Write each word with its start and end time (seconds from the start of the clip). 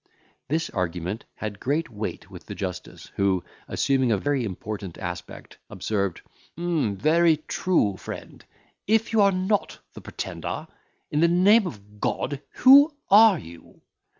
This 0.47 0.71
argument 0.71 1.25
had 1.35 1.59
great 1.59 1.87
weight 1.91 2.31
with 2.31 2.47
the 2.47 2.55
justice, 2.55 3.11
who, 3.17 3.43
assuming 3.67 4.11
a 4.11 4.17
very 4.17 4.43
important 4.45 4.97
aspect, 4.97 5.59
observed, 5.69 6.21
"Very 6.57 7.37
true, 7.47 7.97
friend, 7.97 8.43
if 8.87 9.13
you 9.13 9.21
are 9.21 9.31
not 9.31 9.77
the 9.93 10.01
Pretender, 10.01 10.65
in 11.11 11.19
the 11.19 11.27
name 11.27 11.67
of 11.67 11.99
God, 12.01 12.41
who 12.63 12.97
are 13.11 13.37
you? 13.37 13.81